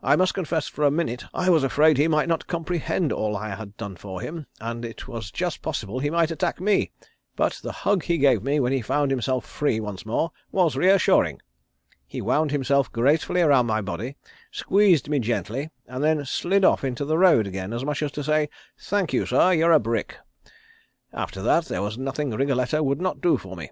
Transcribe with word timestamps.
I 0.00 0.14
must 0.14 0.32
confess 0.32 0.68
for 0.68 0.84
a 0.84 0.92
minute 0.92 1.24
I 1.34 1.50
was 1.50 1.64
afraid 1.64 1.98
he 1.98 2.06
might 2.06 2.28
not 2.28 2.46
comprehend 2.46 3.12
all 3.12 3.36
I 3.36 3.56
had 3.56 3.76
done 3.76 3.96
for 3.96 4.20
him, 4.20 4.46
and 4.60 4.84
it 4.84 5.08
was 5.08 5.32
just 5.32 5.60
possible 5.60 5.98
he 5.98 6.08
might 6.08 6.30
attack 6.30 6.60
me, 6.60 6.92
but 7.34 7.54
the 7.64 7.72
hug 7.72 8.04
he 8.04 8.16
gave 8.16 8.44
me 8.44 8.60
when 8.60 8.70
he 8.72 8.80
found 8.80 9.10
himself 9.10 9.44
free 9.44 9.80
once 9.80 10.06
more 10.06 10.30
was 10.52 10.76
reassuring. 10.76 11.42
He 12.06 12.22
wound 12.22 12.52
himself 12.52 12.92
gracefully 12.92 13.40
around 13.42 13.66
my 13.66 13.80
body, 13.80 14.14
squeezed 14.52 15.08
me 15.08 15.18
gently 15.18 15.70
and 15.88 16.04
then 16.04 16.24
slid 16.24 16.64
off 16.64 16.84
into 16.84 17.04
the 17.04 17.18
road 17.18 17.48
again, 17.48 17.72
as 17.72 17.84
much 17.84 18.04
as 18.04 18.12
to 18.12 18.22
say 18.22 18.48
'Thank 18.78 19.12
you, 19.12 19.26
sir. 19.26 19.52
You're 19.52 19.72
a 19.72 19.80
brick.' 19.80 20.16
After 21.12 21.42
that 21.42 21.64
there 21.64 21.82
was 21.82 21.98
nothing 21.98 22.30
Wriggletto 22.30 22.84
would 22.84 23.00
not 23.00 23.20
do 23.20 23.36
for 23.36 23.56
me. 23.56 23.70